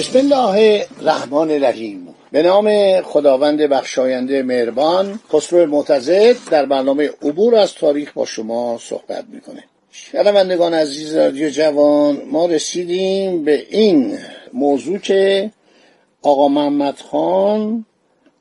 [0.00, 2.14] بسم الله الرحمن الرحیم.
[2.32, 9.24] به نام خداوند بخشاینده مهربان خسرو معتزد در برنامه عبور از تاریخ با شما صحبت
[9.28, 9.64] می‌کنه.
[9.90, 14.18] شنوندگان عزیز رادیو جوان ما رسیدیم به این
[14.52, 15.50] موضوع که
[16.22, 17.86] آقا محمد خان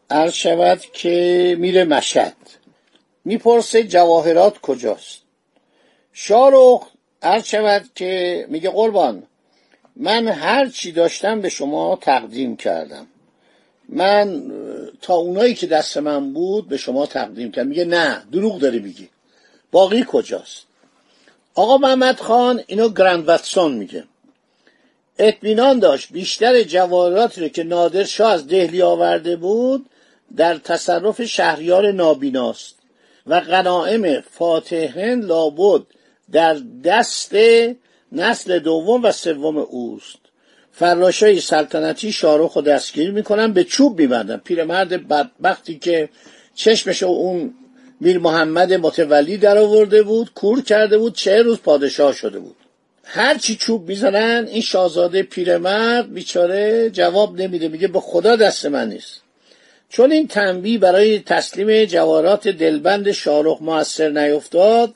[0.09, 2.38] عرض شود که میره مشهد.
[3.26, 5.17] می‌پرسه جواهرات کجاست.
[6.14, 6.81] شارخ
[7.22, 9.23] عرض شود که میگه قربان
[10.00, 13.08] من هر چی داشتم به شما تقدیم کردم.
[13.89, 14.52] من
[15.02, 17.67] تا اونایی که دست من بود به شما تقدیم کردم.
[17.67, 19.09] میگه نه دروغ داری میگی.
[19.72, 20.66] باقی کجاست؟
[21.56, 24.03] آقا محمد خان اینو گرند واتسون میگه.
[25.19, 29.86] اطمینان داشت بیشتر جواهراتی رو که نادر شاه از دهلی آورده بود
[30.36, 32.75] در تصرف شهریار نابیناست
[33.28, 35.81] و غنائم فاتحن لابد
[36.31, 36.53] در
[36.84, 37.36] دست
[38.12, 40.18] نسل دوم و سوم اوست.
[40.72, 44.38] فراشای سلطنتی شاروخ رو دستگیر می‌کنن به چوب میبندن.
[44.38, 46.10] پیرمرد بدبختی که
[46.56, 47.54] چشمش اون
[48.02, 52.56] میر محمد متولی در آورده بود کور کرده بود چه روز پادشاه شده بود.
[53.04, 59.22] هرچی چوب می‌زنن این شاهزاده پیرمرد بیچاره جواب نمیده میگه به خدا دست من نیست.
[59.90, 64.94] چون این تنبیه برای تسلیم جواهرات دلبند شاروخ موثر نیفتاد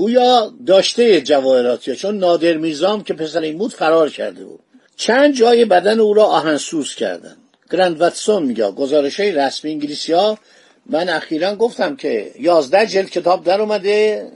[0.00, 4.60] گویا داشته جواهراتی چون نادر میزام که پسر این بود فرار کرده بود.
[4.96, 7.36] چند جای بدن او را آهنسوز کردن.
[7.70, 10.38] گرند واتسون میگه گزارش های رسمی انگلیسی ها
[10.86, 14.26] من اخیرا گفتم که یازده جلد کتاب در اومده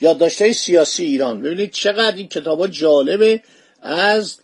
[0.00, 1.42] یادداشت سیاسی ایران.
[1.42, 3.42] ببینید چقدر این کتاب جالبه.
[3.82, 4.36] از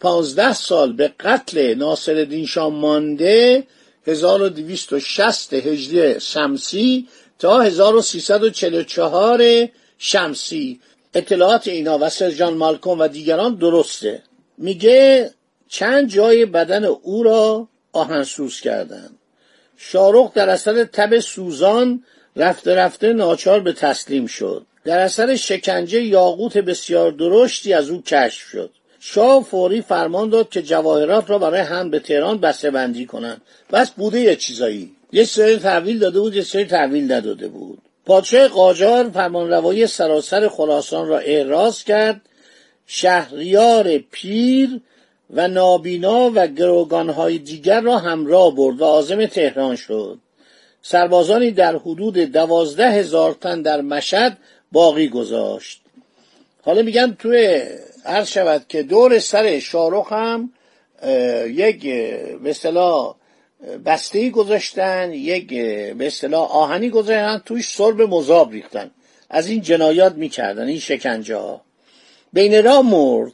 [0.00, 3.66] پانزده سال به قتل ناصر شاه مانده
[4.06, 7.08] 1260 هجری شمسی
[7.40, 9.68] تا 1344
[9.98, 10.80] شمسی.
[11.14, 14.22] اطلاعات اینا و سر جان مالکوم و دیگران درسته.
[14.58, 15.30] میگه
[15.68, 19.16] چند جای بدن او را آهنسوز کردند
[19.76, 22.04] شارخ در اثر تب سوزان
[22.36, 24.66] رفته رفته ناچار به تسلیم شد.
[24.84, 28.70] در اثر شکنجه یاقوت بسیار درشتی از او کشف شد.
[29.00, 33.42] شاه فوری فرمان داد که جواهرات را برای هم به تهران بسته بندی کنند.
[33.72, 34.96] بس بوده یه چیزایی.
[35.12, 37.78] یه سری تحویل داده بود یه سری تحویل نداده بود.
[38.06, 42.20] پادشاه قاجار فرمانروایی سراسر خراسان را اعراض کرد.
[42.86, 44.80] شهریار پیر
[45.30, 50.18] و نابینا و گروگانهای دیگر را همراه برد و عازم تهران شد.
[50.82, 54.36] سربازانی در حدود دوازده هزار تن در مشد
[54.72, 55.80] باقی گذاشت.
[56.62, 57.62] حالا میگن توی
[58.04, 60.52] عرض شود که دور سر شارخ هم
[61.46, 61.82] یک
[62.42, 62.52] به
[63.84, 65.48] بسته گذاشتن یک
[65.94, 68.90] به اصطلاح آهنی گذاشتن توش سرب مذاب ریختن.
[69.30, 71.60] از این جنایات می‌کردن این شکنجه ها
[72.32, 73.32] بین را مرد.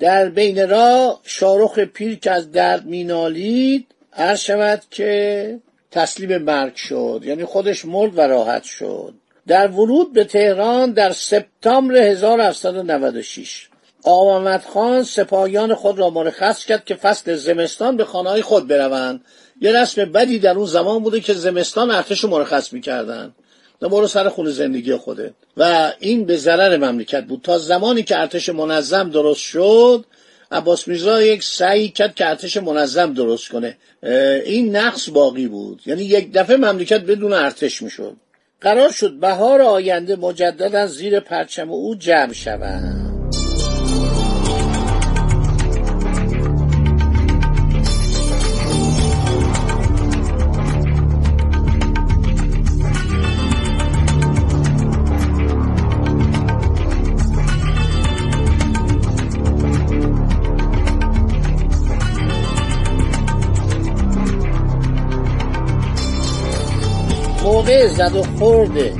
[0.00, 5.58] در بین را شارخ پیر که از درد مینالید عرض شود که
[5.90, 7.22] تسلیم مرگ شد.
[7.24, 9.14] یعنی خودش مرد و راحت شد.
[9.46, 13.68] در ورود به تهران در سپتامبر 1796
[14.06, 19.20] محمد خان سپاهیان خود را مرخص کرد که فصل زمستان به خانه خود بروند.
[19.60, 23.34] یه رسم بدی در اون زمان بوده که زمستان ارتش مرخص می‌کردن.
[23.82, 25.34] نه برو سر خونه زندگی خوده.
[25.56, 27.40] و این به ضرر مملکت بود.
[27.42, 30.04] تا زمانی که ارتش منظم درست شد
[30.52, 33.76] عباس میرزا یک سعی کرد که ارتش منظم درست کنه.
[34.44, 35.82] این نقص باقی بود.
[35.86, 38.16] یعنی یک دفعه مملکت بدون ارتش می‌شد.
[38.60, 43.11] قرار شد بهار آینده مجددا زیر پرچم او جمع شوند
[67.62, 68.92] موقع زد و خورد.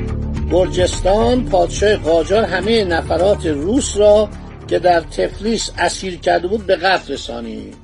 [0.52, 4.28] گرجستان پادشاه قاجار همه نفرات روس را
[4.68, 7.74] که در تفلیس اسیر کرده بود به قتل رسانید.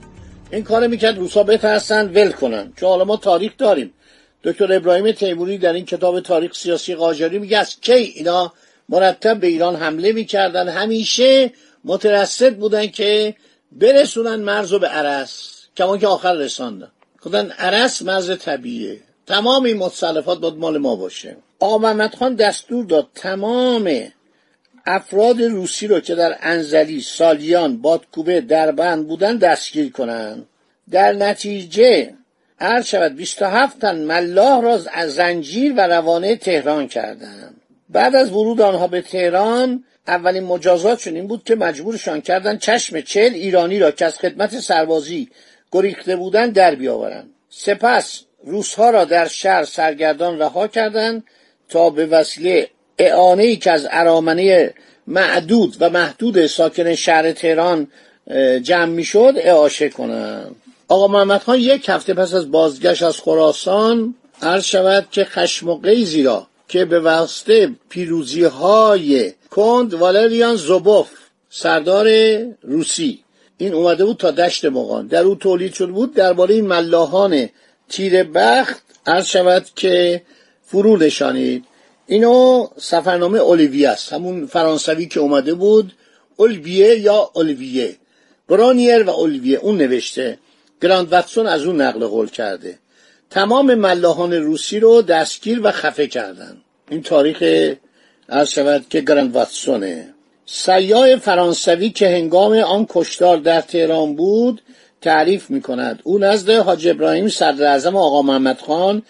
[0.50, 2.72] این کار می‌کرد روسا بترسن ول کنن.
[2.76, 3.94] چون حالا ما تاریخ داریم.
[4.44, 8.52] دکتر ابراهیم تیموری در این کتاب تاریخ سیاسی قاجاری میگه از کی اینا
[8.88, 10.68] مرتب به ایران حمله می‌کردن.
[10.68, 11.52] همیشه
[11.84, 13.34] مترصد بودن که
[13.72, 15.62] برسونن مرز رو به عرس.
[15.76, 16.90] کمان که آخر رساندن.
[17.22, 19.07] گفتن عرس مرز طبیعیه.
[19.28, 21.36] تمام این متصلفات باید مال ما باشه.
[21.60, 23.90] محمد خان دستور داد تمام
[24.86, 30.46] افراد روسی رو که در انزلی سالیان بادکوبه دربند بودن دستگیر کنند
[30.90, 32.14] در نتیجه
[32.60, 38.60] عرض شود 27 تن ملاح را از زنجیر و روانه تهران کردند بعد از ورود
[38.60, 44.04] آنها به تهران اولین مجازاتشون این بود که مجبورشان کردن چشم چل ایرانی را که
[44.04, 45.28] از خدمت سربازی
[45.72, 51.24] گریخته بودند در بیاورند سپس روسها را در شهر سرگردان رها کردند
[51.68, 52.68] تا به وسیله
[52.98, 54.74] اعانه ای که از ارامنه
[55.06, 57.88] معدود و محدود ساکن شهر تهران
[58.62, 60.56] جمع می‌شد اعاشه کنند.
[60.88, 65.78] آقا محمد خان یک هفته پس از بازگشت از خراسان عرض شود که خشم و
[65.80, 71.08] قیزی را که به واسطه پیروزی های کند والریان زوبوف
[71.50, 72.08] سردار
[72.62, 73.24] روسی.
[73.58, 75.06] این اومده بود تا دشت مغان.
[75.06, 77.48] در او تولید شده بود درباره این ملاحان
[77.88, 80.22] تیر بخت عرض شود که
[80.66, 81.64] فرو نشانید.
[82.06, 84.12] اینو سفرنامه اولیویه است.
[84.12, 85.92] همون فرانسوی که اومده بود
[86.36, 87.96] اولویه یا اولویه
[88.48, 90.38] برانیر و اولویه اون نوشته.
[90.82, 92.78] گراند واتسون از اون نقل قول کرده.
[93.30, 96.56] تمام ملاحان روسی رو دستگیر و خفه کردن.
[96.90, 97.42] این تاریخ
[98.28, 100.14] از شود که گراند واتسونه
[100.50, 104.62] سیاه فرانسوی که هنگام آن کشتار در تهران بود
[105.02, 109.02] تعریف می کند او نزد حاج ابراهیم صدر اعظم آقا محمد خان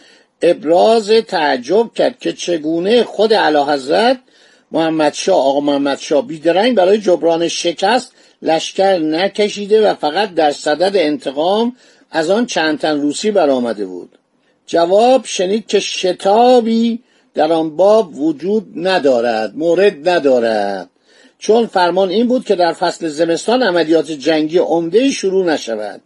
[0.42, 4.18] ابراز تعجب کرد که چگونه خود علا حضرت
[4.72, 8.12] محمد شا آقا محمد شا بیدرنگ برای جبران شکست
[8.42, 11.76] لشکر نکشیده و فقط در صدد انتقام
[12.10, 14.18] از آن چند تن روسی برآمده بود.
[14.66, 17.02] جواب شنید که شتابی
[17.34, 20.90] در آن باب وجود ندارد مورد ندارد.
[21.38, 26.00] چون فرمان این بود که در فصل زمستان عملیات جنگی عمده شروع نشود.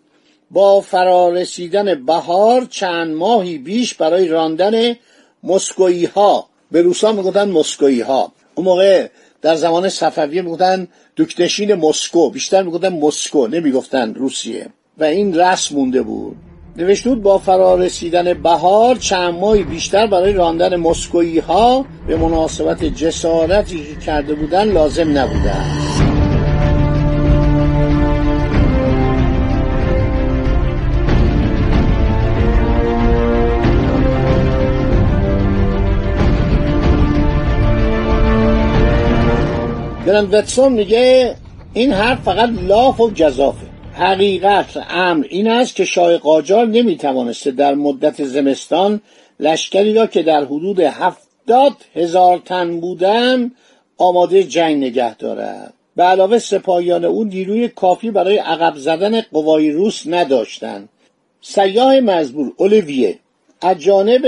[0.51, 4.97] با فرارسیدن بهار چند ماهی بیش برای راندن
[5.43, 9.09] مسکویی ها به روسا می‌گفتن مسکویی ها اون موقع
[9.43, 12.31] در زمان صفویه می‌گفتن دکتشین مسکو.
[12.31, 13.47] بیشتر می‌گفتن مسکو.
[13.47, 14.67] نمی‌گفتن روسیه.
[14.99, 16.37] و این رسم مونده بود.
[16.77, 24.01] نوشتود با فرارسیدن بهار چند ماهی بیشتر برای راندن مسکویی ها به مناسبت جسارتی که
[24.07, 25.65] کرده بودن لازم نبودن
[40.07, 41.35] گرند میگه
[41.75, 43.72] این حرف فقط لاف و جزافه.
[43.95, 49.01] حقیقت امر این است که شاه قاجار نمی‌توانسته در مدت زمستان
[49.41, 53.51] لشکری را که در حدود هفتاد هزار تن بودن
[53.99, 55.75] آماده جنگ نگه دارد.
[55.97, 60.89] به علاوه سپاهیان او نیروی کافی برای عقب زدن قوای روس نداشتند.
[61.41, 63.19] سیاه مزبور اولیویه
[63.61, 64.27] از جانب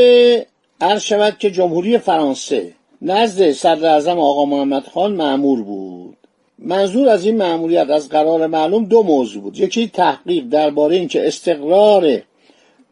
[0.81, 2.73] عرض شود که جمهوری فرانسه
[3.03, 6.17] نزد صدر اعظم آقا محمد خان معمور بود.
[6.65, 9.59] منظور از این معمولیت از قرار معلوم دو موضوع بود.
[9.59, 12.23] یکی تحقیق درباره اینکه استقرار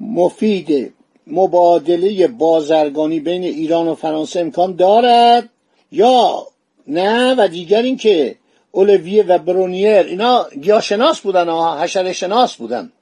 [0.00, 0.92] مفید
[1.26, 5.48] مبادله بازرگانی بین ایران و فرانسه امکان دارد
[5.92, 6.46] یا
[6.86, 8.36] نه؟ و دیگر اینکه
[8.72, 12.92] اولویه و برونیر اینا گیاهشناس بودن و حشره شناس بودن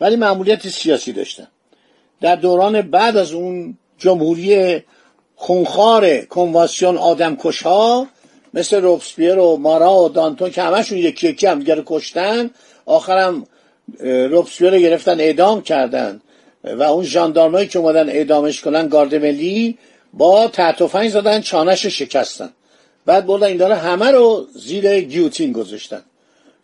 [0.00, 1.48] ولی معمولیت سیاسی داشتن.
[2.20, 4.82] در دوران بعد از اون جمهوری
[5.36, 8.06] خونخوار کنوانسیون آدمکش ها
[8.54, 12.50] مثل روبسپیر و مارا و دانتون که همشون یکی یکی هم دیگر کشتن
[12.86, 13.46] آخرم
[14.00, 16.20] روبسپیر رو گرفتن اعدام کردن.
[16.64, 19.78] و اون ژاندارمایی که اومدن اعدامش کنن گارد ملی
[20.12, 22.50] با تحت زدن چانش شکستن.
[23.06, 26.02] بعد بردن این داره همه رو زیر گیوتین گذاشتن.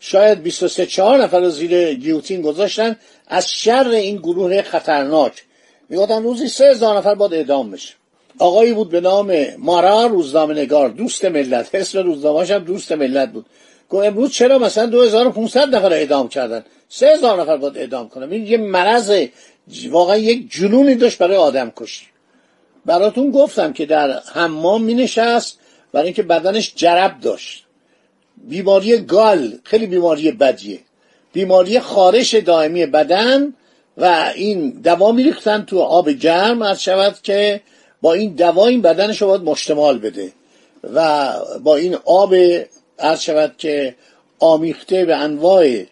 [0.00, 2.96] شاید 23 4 نفر رو زیر گیوتین گذاشتن.
[3.28, 5.44] از شر این گروه خطرناک.
[5.88, 7.94] می‌گفتن روزی سه هزار نفر باید اعدام بشه.
[8.38, 13.46] آقایی بود به نام مارا روزنامه نگار دوست ملت اسم روزنامه‌اش هم دوست ملت بود.
[13.88, 18.56] گفت امروز چرا مثلا 2500 نفر اعدام کردن؟ 3000 نفر باید اعدام کنم این یه
[18.56, 19.26] مرض
[19.90, 22.06] واقعا یک جنونی داشت برای آدم کشی.
[22.86, 25.58] براتون گفتم که در حمام می نشست
[25.92, 27.64] برای اینکه بدنش جرب داشت.
[28.48, 30.80] بیماری گال خیلی بیماری بدیه.
[31.32, 33.54] بیماری خارش دائمی بدن
[33.96, 37.60] و این دوا میریختن تو آب گرم از شود که
[38.04, 40.32] با این دوا این بدنش رو باید مشتمال بده
[40.94, 41.32] و
[41.62, 42.34] با این آب
[42.98, 43.94] عرض شود که
[44.38, 45.84] آمیخته به انواع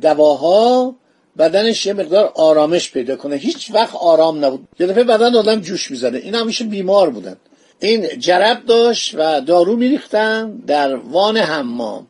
[0.00, 0.94] دواها
[1.38, 3.36] بدنش یه مقدار آرامش پیدا کنه.
[3.36, 4.68] هیچ وقت آرام نبود.
[4.80, 7.36] یه دفعه بدن آدم جوش می‌زنه این همیشه بیمار بودن.
[7.80, 12.06] این جرب داشت و دارو میریختن در وان حمام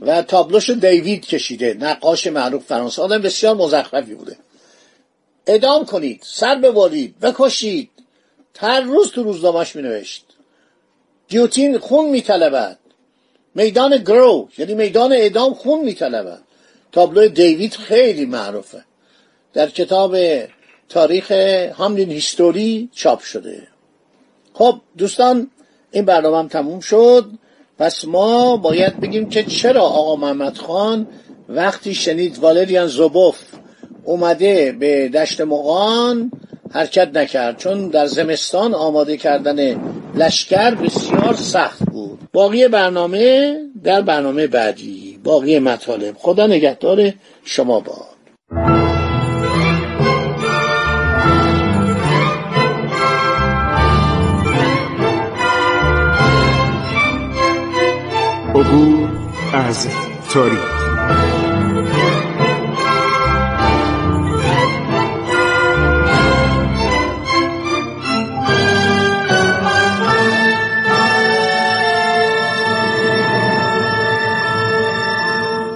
[0.00, 1.74] و تابلوش دیوید کشیده.
[1.80, 3.02] نقاش معروف فرانسه.
[3.02, 4.36] آدم بسیار مزخرفی بوده.
[5.46, 6.20] ادام کنید.
[6.24, 7.90] سر ببرید بکشید.
[8.58, 10.24] هر روز تو روزنامهش می نوشت
[11.28, 12.78] گیوتین خون می طلبد
[13.54, 16.42] میدان گرو یعنی میدان اعدام خون می طلبد
[16.92, 18.84] تابلو دیوید خیلی معروفه.
[19.52, 20.16] در کتاب
[20.88, 21.32] تاریخ
[21.78, 23.68] هملین هیستوری چاپ شده.
[24.54, 25.50] خب دوستان
[25.90, 27.30] این برنامه هم تموم شد.
[27.78, 31.06] پس ما باید بگیم که چرا آقا محمد خان
[31.48, 33.38] وقتی شنید والریان زوبوف
[34.04, 36.32] اومده به دشت مقان
[36.72, 39.80] حرکت نکرد چون در زمستان آماده کردن
[40.14, 42.18] لشکر بسیار سخت بود.
[42.32, 45.20] باقی برنامه در برنامه بعدی.
[45.24, 46.16] باقی مطالب.
[46.18, 47.12] خدا نگهدار
[47.44, 48.10] شما باد.
[58.54, 59.08] عبور
[59.52, 59.88] از
[60.32, 60.79] تاریخ.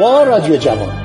[0.00, 0.99] با رادیو جوان.